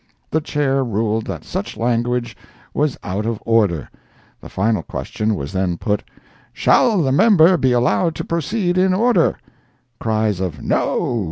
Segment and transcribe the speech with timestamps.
[0.31, 2.35] The Chair ruled that such language
[2.73, 3.87] was out of order.
[4.41, 6.03] The final question was then put,
[6.53, 9.37] "Shall the member be allowed to proceed in order?"
[9.99, 11.19] [Cries of "No!